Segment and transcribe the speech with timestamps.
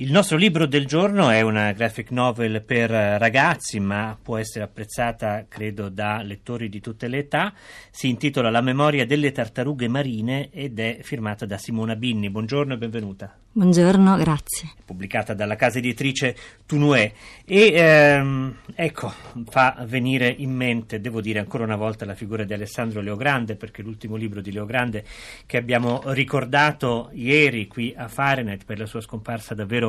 [0.00, 5.46] Il nostro libro del giorno è una graphic novel per ragazzi, ma può essere apprezzata,
[5.48, 7.52] credo, da lettori di tutte le età.
[7.90, 12.30] Si intitola La memoria delle tartarughe marine ed è firmata da Simona Binni.
[12.30, 13.36] Buongiorno e benvenuta.
[13.50, 14.70] Buongiorno, grazie.
[14.84, 17.12] Pubblicata dalla casa editrice Tunue.
[17.44, 19.12] E ehm, ecco,
[19.48, 23.82] fa venire in mente, devo dire ancora una volta, la figura di Alessandro Leogrande, perché
[23.82, 25.04] l'ultimo libro di Leogrande
[25.44, 29.87] che abbiamo ricordato ieri qui a Fahrenheit per la sua scomparsa davvero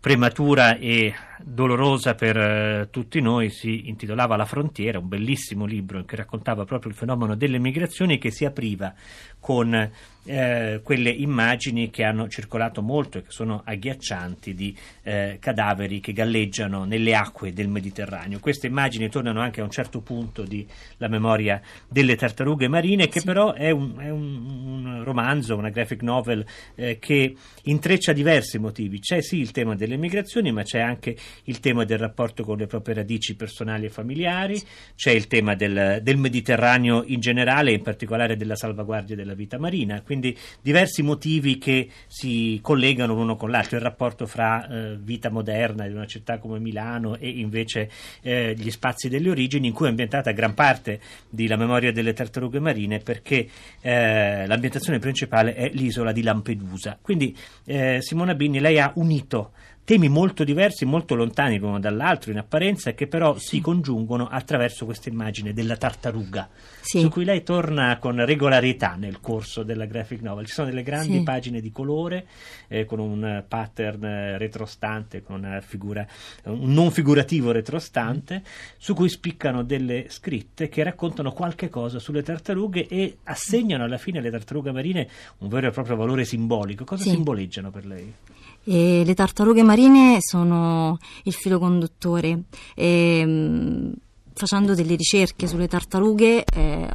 [0.00, 6.16] prematura e dolorosa per eh, tutti noi, si intitolava La frontiera, un bellissimo libro che
[6.16, 8.94] raccontava proprio il fenomeno delle migrazioni che si apriva
[9.38, 9.90] con
[10.24, 16.12] eh, quelle immagini che hanno circolato molto e che sono agghiaccianti di eh, cadaveri che
[16.12, 18.38] galleggiano nelle acque del Mediterraneo.
[18.38, 23.26] Queste immagini tornano anche a un certo punto della memoria delle tartarughe marine, che sì.
[23.26, 27.34] però è, un, è un, un, romanzo, una graphic novel eh, che
[27.64, 29.00] intreccia diversi motivi.
[29.00, 32.66] C'è sì il tema delle migrazioni, ma c'è anche il tema del rapporto con le
[32.66, 34.60] proprie radici personali e familiari,
[34.94, 40.02] c'è il tema del, del Mediterraneo in generale, in particolare della salvaguardia della vita marina
[40.10, 45.86] quindi diversi motivi che si collegano l'uno con l'altro, il rapporto fra eh, vita moderna
[45.86, 47.88] di una città come Milano e invece
[48.20, 52.12] eh, gli spazi delle origini in cui è ambientata gran parte di La memoria delle
[52.12, 53.46] tartarughe marine perché
[53.80, 56.98] eh, l'ambientazione principale è l'isola di Lampedusa.
[57.00, 59.52] Quindi eh, Simona Bini, lei ha unito
[59.90, 63.46] temi molto diversi, molto lontani l'uno dall'altro in apparenza, che però sì.
[63.56, 66.48] si congiungono attraverso questa immagine della tartaruga,
[66.80, 67.00] sì.
[67.00, 70.46] su cui lei torna con regolarità nel corso della graphic novel.
[70.46, 71.22] Ci sono delle grandi sì.
[71.24, 72.24] pagine di colore
[72.68, 76.06] eh, con un pattern eh, retrostante, con una figura,
[76.44, 78.44] un non figurativo retrostante,
[78.78, 84.20] su cui spiccano delle scritte che raccontano qualche cosa sulle tartarughe e assegnano alla fine
[84.20, 86.84] alle tartarughe marine un vero e proprio valore simbolico.
[86.84, 88.14] Cosa simboleggiano per lei?
[88.64, 92.44] E le tartarughe marine sono il filo conduttore.
[92.74, 93.92] E, mm,
[94.34, 96.88] facendo delle ricerche sulle tartarughe eh,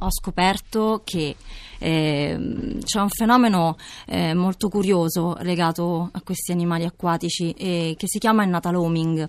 [0.00, 1.34] ho scoperto che
[1.78, 3.76] eh, c'è un fenomeno
[4.06, 9.28] eh, molto curioso legato a questi animali acquatici eh, che si chiama il nataloming.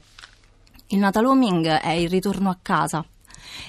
[0.88, 3.06] Il nataloming è il ritorno a casa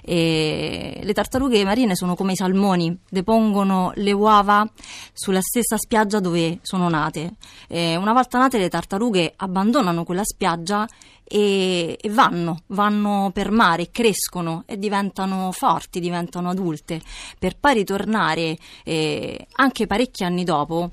[0.03, 4.69] e le tartarughe marine sono come i salmoni, depongono le uova
[5.13, 7.35] sulla stessa spiaggia dove sono nate.
[7.69, 10.87] E una volta nate le tartarughe abbandonano quella spiaggia
[11.25, 17.01] e, e, vanno, vanno per mare, crescono e diventano forti, diventano adulte,
[17.39, 20.93] per poi ritornare eh, anche parecchi anni dopo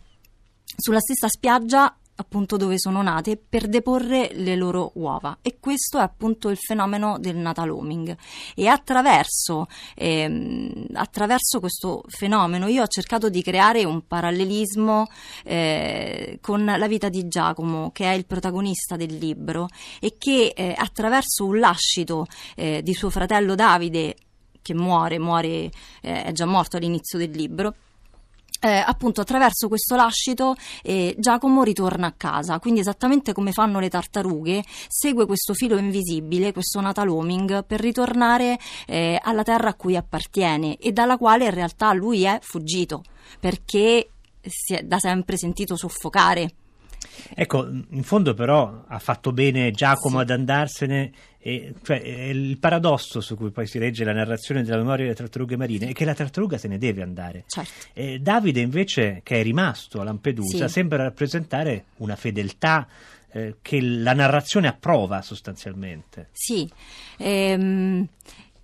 [0.75, 5.39] sulla stessa spiaggia appunto dove sono nate per deporre le loro uova.
[5.41, 8.15] E questo è appunto il fenomeno del nataloming.
[8.55, 15.07] E attraverso, ehm, attraverso questo fenomeno io ho cercato di creare un parallelismo
[15.43, 19.67] eh, con la vita di Giacomo che è il protagonista del libro
[19.99, 22.25] e che eh, attraverso un lascito
[22.55, 24.15] eh, di suo fratello Davide
[24.61, 25.69] che muore, muore
[26.01, 27.75] eh, è già morto all'inizio del libro
[28.63, 33.89] eh, appunto attraverso questo lascito eh, Giacomo ritorna a casa, quindi esattamente come fanno le
[33.89, 38.57] tartarughe, segue questo filo invisibile, questo nataloming, per ritornare
[38.87, 43.03] eh, alla terra a cui appartiene e dalla quale in realtà lui è fuggito,
[43.37, 44.09] perché
[44.41, 46.55] si è da sempre sentito soffocare.
[47.35, 50.21] Ecco, in fondo però ha fatto bene Giacomo sì.
[50.23, 51.11] ad andarsene
[51.45, 55.57] e, cioè, il paradosso su cui poi si regge la narrazione della memoria delle tartarughe
[55.57, 57.43] marine è che la tartaruga se ne deve andare.
[57.47, 57.87] Certo.
[57.91, 60.73] Eh, Davide invece, che è rimasto a Lampedusa, sì.
[60.73, 62.87] sembra rappresentare una fedeltà
[63.31, 66.29] eh, che la narrazione approva sostanzialmente.
[66.31, 66.69] Sì.
[67.17, 68.07] Ehm,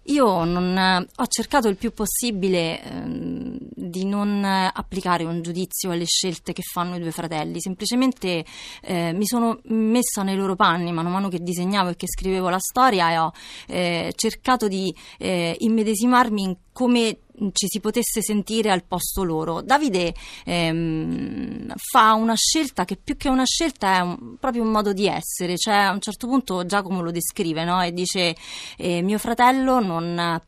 [0.09, 6.53] io non, ho cercato il più possibile ehm, di non applicare un giudizio alle scelte
[6.53, 8.45] che fanno i due fratelli, semplicemente
[8.81, 12.59] eh, mi sono messa nei loro panni man mano che disegnavo e che scrivevo la
[12.59, 13.31] storia e ho
[13.67, 17.19] eh, cercato di eh, immedesimarmi in come
[17.51, 19.59] ci si potesse sentire al posto loro.
[19.61, 20.13] Davide
[20.45, 25.05] ehm, fa una scelta che più che una scelta è un, proprio un modo di
[25.05, 27.81] essere, cioè a un certo punto Giacomo lo descrive no?
[27.83, 28.33] e dice
[28.77, 30.41] eh, mio fratello non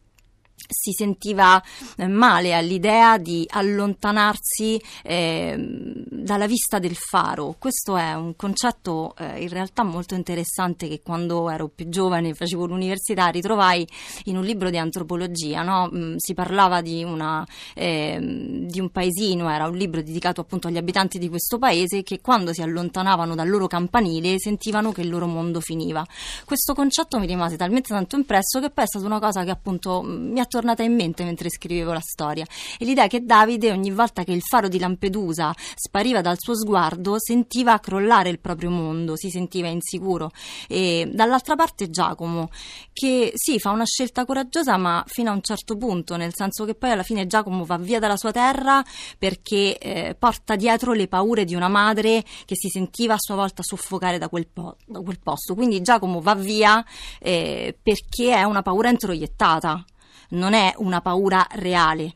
[0.68, 1.62] si sentiva
[1.98, 7.56] eh, male all'idea di allontanarsi eh, dalla vista del faro.
[7.58, 12.66] Questo è un concetto eh, in realtà molto interessante che quando ero più giovane facevo
[12.66, 13.88] l'università ritrovai
[14.26, 15.64] in un libro di antropologia.
[15.64, 15.90] No?
[15.94, 20.78] Mm, si parlava di, una, eh, di, un paesino, era un libro dedicato appunto agli
[20.78, 25.28] abitanti di questo paese che quando si allontanavano dal loro campanile sentivano che il loro
[25.28, 26.06] mondo finiva.
[26.46, 30.02] Questo concetto mi rimase talmente tanto impresso che poi è stata una cosa che appunto
[30.02, 32.46] mi ha tornata in mente mentre scrivevo la storia.
[32.78, 37.16] E l'idea che Davide, ogni volta che il faro di Lampedusa spariva dal suo sguardo
[37.18, 40.32] sentiva crollare il proprio mondo, si sentiva insicuro.
[40.68, 42.50] E dall'altra parte Giacomo,
[42.92, 46.76] che sì, fa una scelta coraggiosa, ma fino a un certo punto, nel senso che
[46.76, 48.84] poi alla fine Giacomo va via dalla sua terra
[49.18, 53.64] perché eh, porta dietro le paure di una madre che si sentiva a sua volta
[53.64, 55.56] soffocare da quel, po- da quel posto.
[55.56, 56.84] Quindi Giacomo va via
[57.20, 59.84] eh, perché è una paura introiettata,
[60.32, 62.14] non è una paura reale.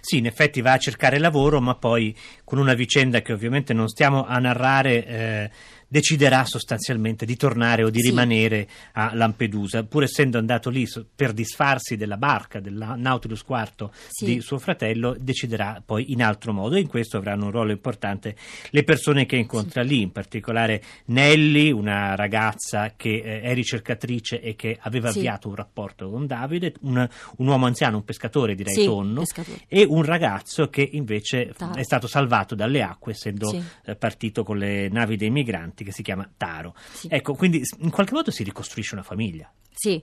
[0.00, 3.88] Sì, in effetti va a cercare lavoro, ma poi con una vicenda che ovviamente non
[3.88, 5.06] stiamo a narrare.
[5.06, 5.50] Eh,
[5.88, 8.08] deciderà sostanzialmente di tornare o di sì.
[8.08, 14.24] rimanere a Lampedusa, pur essendo andato lì per disfarsi della barca del Nautilus IV sì.
[14.24, 18.36] di suo fratello, deciderà poi in altro modo e in questo avranno un ruolo importante
[18.70, 19.88] le persone che incontra sì.
[19.88, 25.54] lì, in particolare Nelly, una ragazza che eh, è ricercatrice e che aveva avviato un
[25.54, 29.60] rapporto con Davide, un, un, uomo anziano, un pescatore direi tonno, pescatore.
[29.66, 31.74] e un ragazzo che invece Taro.
[31.74, 33.50] è stato salvato dalle acque essendo
[33.84, 36.74] eh, partito con le navi dei migranti infatti che si chiama Taro.
[36.92, 37.08] Sì.
[37.10, 39.50] Ecco, quindi in qualche modo si ricostruisce una famiglia.
[39.80, 40.02] Sì,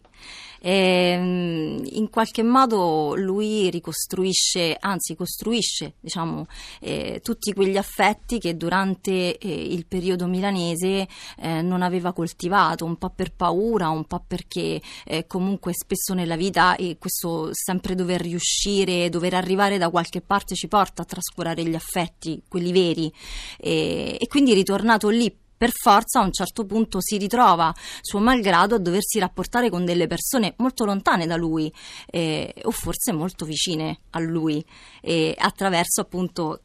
[0.62, 6.48] ehm, in qualche modo lui ricostruisce, anzi costruisce diciamo,
[6.80, 12.96] eh, tutti quegli affetti che durante eh, il periodo milanese eh, non aveva coltivato, un
[12.96, 19.10] po' per paura, un po' perché eh, comunque spesso nella vita questo sempre dover riuscire,
[19.10, 23.12] dover arrivare da qualche parte ci porta a trascurare gli affetti, quelli veri,
[23.58, 28.80] e quindi ritornato lì per forza a un certo punto si ritrova, suo malgrado, a
[28.80, 31.72] doversi rapportare con delle persone molto lontane da lui
[32.08, 34.64] eh, o forse molto vicine a lui.
[35.02, 36.62] Eh, attraverso appunto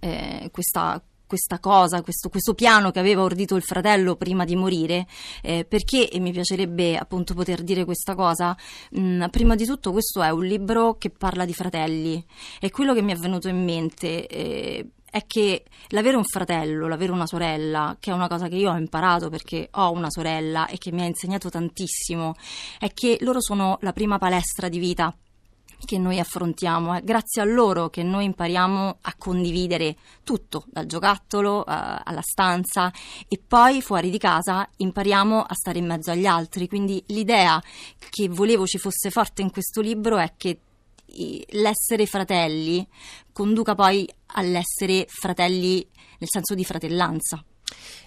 [0.00, 5.06] eh, questa, questa cosa, questo, questo, piano che aveva ordito il fratello prima di morire,
[5.42, 8.56] eh, perché, e mi piacerebbe appunto poter dire questa cosa,
[8.92, 12.24] mh, mm, prima di tutto questo è un libro che parla di fratelli.
[12.60, 14.26] E quello che mi è venuto in mente...
[14.26, 14.86] Eh,
[15.18, 18.76] è che l'avere un fratello, l'avere una sorella, che è una cosa che io ho
[18.76, 22.34] imparato perché ho una sorella e che mi ha insegnato tantissimo,
[22.78, 25.14] è che loro sono la prima palestra di vita
[25.84, 26.94] che noi affrontiamo.
[26.94, 32.92] È grazie a loro che noi impariamo a condividere tutto, dal giocattolo uh, alla stanza
[33.28, 36.68] e poi fuori di casa impariamo a stare in mezzo agli altri.
[36.68, 37.62] Quindi l'idea
[38.10, 40.60] che volevo ci fosse forte in questo libro è che
[41.50, 42.86] l'essere fratelli
[43.32, 45.86] conduca poi all'essere fratelli
[46.18, 47.42] nel senso di fratellanza.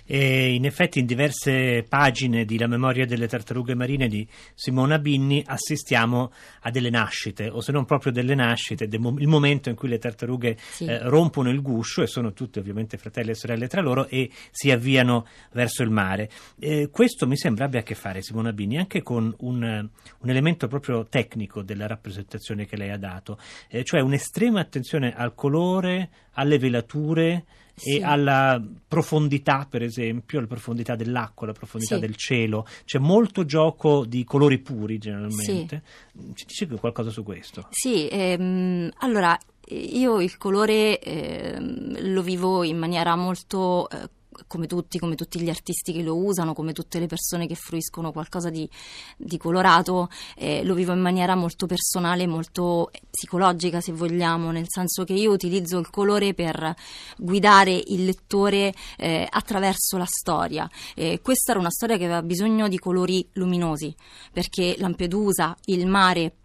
[0.04, 5.42] E in effetti in diverse pagine di La memoria delle tartarughe marine di Simona Binni
[5.46, 9.88] assistiamo a delle nascite, o se non proprio delle nascite, del, il momento in cui
[9.88, 10.86] le tartarughe sì.
[10.86, 14.70] eh, rompono il guscio, e sono tutte ovviamente fratelli e sorelle tra loro, e si
[14.70, 16.30] avviano verso il mare.
[16.60, 20.68] Eh, questo mi sembra abbia a che fare, Simona Binni, anche con un, un elemento
[20.68, 23.38] proprio tecnico della rappresentazione che lei ha dato,
[23.70, 27.46] eh, cioè un'estrema attenzione al colore, alle velature,
[27.82, 27.98] sì.
[27.98, 32.02] e alla profondità, per esempio, alla profondità dell'acqua, alla profondità sì.
[32.02, 32.68] del cielo.
[32.86, 35.84] C'è molto gioco di colori puri generalmente.
[36.14, 36.34] Sì.
[36.34, 37.68] Ci dice qualcosa su questo?
[37.72, 39.38] Sì, ehm, allora
[39.70, 44.10] io il colore ehm, lo vivo in maniera molto eh,
[44.48, 48.12] come tutti, come tutti gli artisti che lo usano, come tutte le persone che fruiscono
[48.12, 48.70] qualcosa di,
[49.18, 55.04] di colorato, eh, lo vivo in maniera molto personale, molto psicologica se vogliamo, nel senso
[55.04, 56.74] che io utilizzo il colore per
[57.18, 60.70] guidare il lettore eh, attraverso la storia.
[60.96, 63.96] Eh, questa era una storia che aveva bisogno di colori luminosi,
[64.32, 66.36] perché Lampedusa, il mare,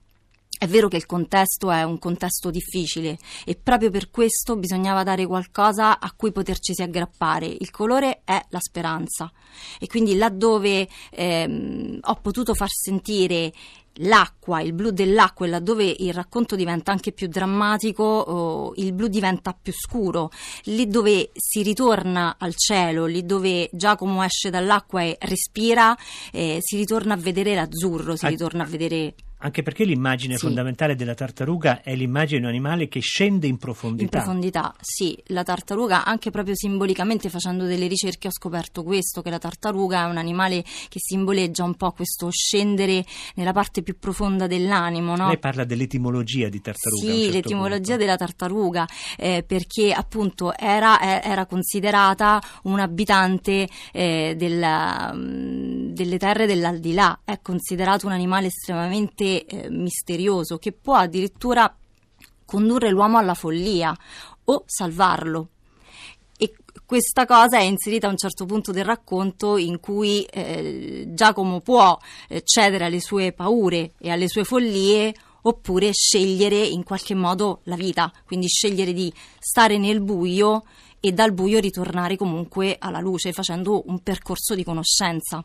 [0.59, 5.27] è vero che il contesto è un contesto difficile e proprio per questo bisognava dare
[5.27, 7.47] qualcosa a cui poterci aggrappare.
[7.47, 9.31] Il colore è la speranza
[9.79, 13.53] e quindi laddove ehm, ho potuto far sentire
[14.01, 19.09] l'acqua, il blu dell'acqua e laddove il racconto diventa anche più drammatico, oh, il blu
[19.09, 20.31] diventa più scuro.
[20.65, 25.97] Lì dove si ritorna al cielo, lì dove Giacomo esce dall'acqua e respira,
[26.33, 29.15] eh, si ritorna a vedere l'azzurro, si ritorna a vedere
[29.47, 30.41] anche perché l'immagine sì.
[30.41, 34.03] fondamentale della tartaruga è l'immagine di un animale che scende in profondità.
[34.03, 35.17] In profondità, sì.
[35.27, 40.11] La tartaruga, anche proprio simbolicamente facendo delle ricerche, ho scoperto questo, che la tartaruga è
[40.11, 43.05] un animale che simboleggia un po' questo scendere
[43.37, 45.15] nella parte più profonda dell'animo.
[45.15, 45.29] No?
[45.29, 47.01] Lei parla dell'etimologia di tartaruga.
[47.01, 47.97] Sì, certo l'etimologia punto.
[47.99, 48.87] della tartaruga,
[49.17, 57.21] eh, perché appunto era, eh, era, considerata un abitante eh, della, mm, delle terre dell'aldilà,
[57.25, 61.75] è considerato un animale estremamente eh, misterioso che può addirittura
[62.45, 63.95] condurre l'uomo alla follia
[64.45, 65.49] o salvarlo.
[66.39, 66.55] E
[66.87, 71.99] questa cosa è inserita a un certo punto del racconto in cui eh, Giacomo può
[72.29, 77.77] eh, cedere alle sue paure e alle sue follie oppure scegliere in qualche modo la
[77.77, 80.65] vita, quindi scegliere di stare nel buio
[81.01, 85.45] e dal buio ritornare comunque alla luce facendo un percorso di conoscenza.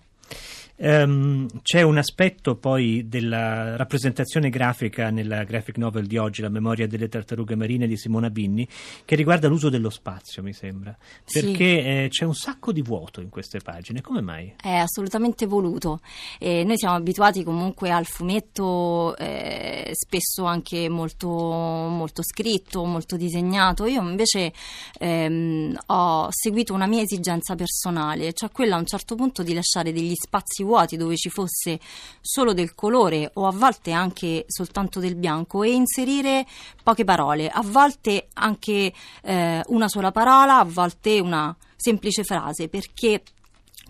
[0.84, 6.88] Um, c'è un aspetto poi della rappresentazione grafica nella graphic novel di oggi, La memoria
[6.88, 8.68] delle tartarughe marine di Simona Binni,
[9.06, 10.98] che riguarda l'uso dello spazio, mi sembra.
[11.32, 11.62] Perché sì.
[11.62, 14.02] eh, c'è un sacco di vuoto in queste pagine.
[14.02, 14.56] Come mai?
[14.60, 16.00] È assolutamente voluto.
[16.40, 23.86] Eh, noi siamo abituati comunque al fumetto, eh, spesso anche molto, molto, scritto, molto disegnato.
[23.86, 24.52] Io invece
[24.98, 29.94] ehm, ho seguito una mia esigenza personale, cioè quella a un certo punto di lasciare
[29.94, 31.80] degli spazi vuoti dove ci fosse
[32.22, 36.46] solo del colore o a volte anche soltanto del bianco e inserire
[36.84, 43.22] poche parole, a volte anche eh, una sola parola, a volte una semplice frase, perché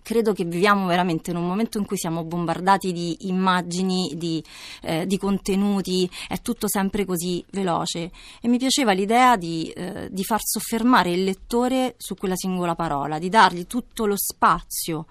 [0.01, 4.43] credo che viviamo veramente in un momento in cui siamo bombardati di immagini, di,
[4.81, 8.11] eh, di contenuti, è tutto sempre così veloce.
[8.41, 13.19] E mi piaceva l'idea di, eh, di, far soffermare il lettore su quella singola parola,
[13.19, 15.05] di dargli tutto lo spazio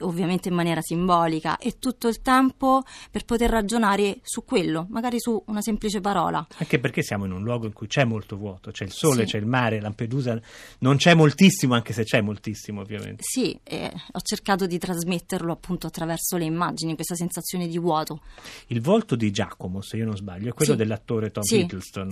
[0.00, 5.42] ovviamente in maniera simbolica, e tutto il tempo per poter ragionare su quello, magari su
[5.46, 6.46] una semplice parola.
[6.58, 9.32] Anche perché siamo in un luogo in cui c'è molto vuoto, c'è il sole, sì.
[9.32, 10.40] c'è il mare, Lampedusa
[10.78, 13.22] non c'è moltissimo, anche se c'è moltissimo ovviamente.
[13.22, 18.20] Sì, eh, ho cercato di trasmetterlo appunto attraverso le immagini, questa sensazione di vuoto.
[18.68, 20.78] Il volto di Giacomo, se io non sbaglio, è quello sì.
[20.78, 21.60] dell'attore Tom sì.
[21.60, 22.08] Hiddleston,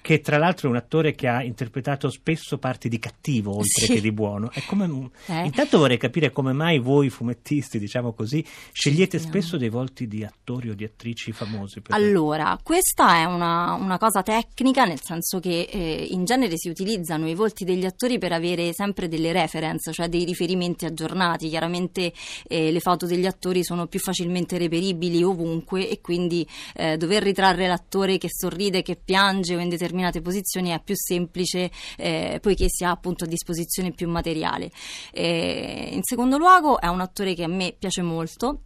[0.00, 4.00] che tra l'altro è un attore che ha interpretato spesso parti di cattivo oltre che
[4.00, 4.50] di buono.
[4.66, 5.10] Come...
[5.26, 5.44] Eh.
[5.44, 10.68] Intanto vorrei capire come mai voi fumettisti, diciamo così, scegliete spesso dei volti di attori
[10.68, 11.80] o di attrici famosi?
[11.88, 17.26] Allora, questa è una, una, cosa tecnica, nel senso che eh, in genere si utilizzano
[17.26, 21.48] i volti degli attori per avere sempre delle reference, cioè dei riferimenti aggiornati.
[21.48, 22.12] Chiaramente
[22.46, 27.66] eh, le foto degli attori sono più facilmente reperibili ovunque e quindi eh, dover ritrarre
[27.66, 32.84] l'attore che sorride, che piange o in determinate posizioni è più semplice eh, poiché si
[32.84, 34.70] ha appunto a disposizione più materiale.
[35.12, 38.60] Eh, in secondo luogo è un attore che a me piace molto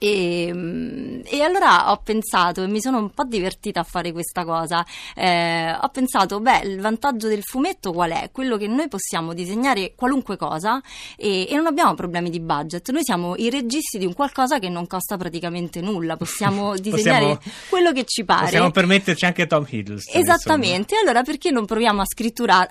[0.00, 4.44] e, mm, e, allora ho pensato e mi sono un po' divertita a fare questa
[4.44, 4.86] cosa.
[5.14, 8.30] Eh, ho pensato, beh, il vantaggio del fumetto qual è?
[8.30, 10.80] Quello che noi possiamo disegnare qualunque cosa
[11.16, 12.88] e, e, non abbiamo problemi di budget.
[12.90, 16.16] Noi siamo i registi di un qualcosa che non costa praticamente nulla.
[16.16, 18.44] Possiamo disegnare possiamo, quello che ci pare.
[18.44, 20.20] Possiamo permetterci anche Tom Hiddleston.
[20.20, 20.94] Esattamente.
[20.94, 21.00] Insomma.
[21.10, 22.68] Allora perché non proviamo a scritturare?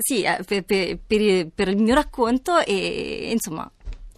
[0.00, 3.68] sì, eh, per, per, per, per il mio racconto e insomma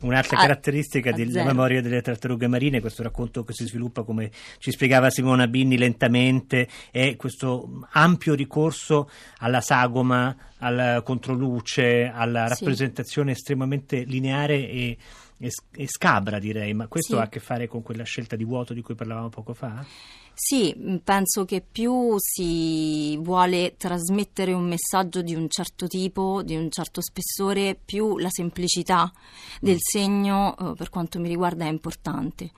[0.03, 4.71] Un'altra ah, caratteristica della memoria delle tartarughe marine, questo racconto che si sviluppa, come ci
[4.71, 13.39] spiegava Simona Binni, lentamente, è questo ampio ricorso alla sagoma, alla controluce, alla rappresentazione sì.
[13.39, 14.97] estremamente lineare e,
[15.39, 16.75] e, e, scabra, direi.
[16.75, 17.21] Ma questo sì.
[17.21, 19.85] ha a che fare con quella scelta di vuoto di cui parlavamo poco fa?
[20.35, 26.57] Sì, mm, penso che più si vuole trasmettere un messaggio di un certo tipo, di
[26.57, 29.13] un certo spessore, più la semplicità
[29.61, 29.91] del mm.
[29.91, 32.51] segno, eh, per quanto mi riguarda, è importante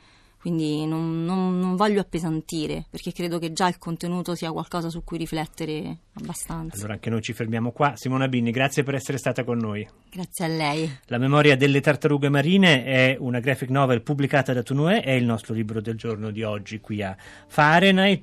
[0.44, 5.02] quindi non, non, non, voglio appesantire perché credo che già il contenuto sia qualcosa su
[5.02, 6.76] cui riflettere abbastanza.
[6.76, 7.94] Allora anche noi ci fermiamo qua.
[7.96, 9.88] Simona Binni, grazie per essere stata con noi.
[10.10, 10.98] Grazie a lei.
[11.06, 15.54] La memoria delle tartarughe marine è una graphic novel pubblicata da Tunue, è il nostro
[15.54, 18.22] libro del giorno di oggi qui a Fahrenheit.